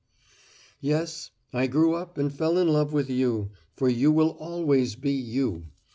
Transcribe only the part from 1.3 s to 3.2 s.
I grew up and fell in love with